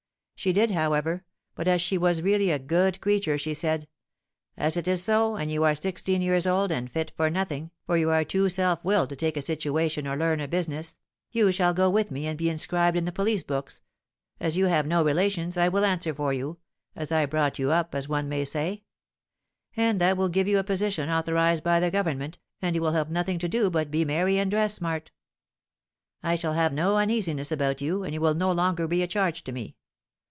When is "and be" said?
12.25-12.49